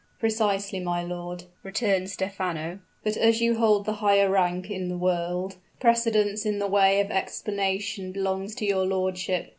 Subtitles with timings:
[0.17, 2.79] "Precisely, my lord," returned Stephano.
[3.03, 7.11] "But as you hold the higher rank in the world, precedence in the way of
[7.11, 9.49] explanation belongs to your lordship."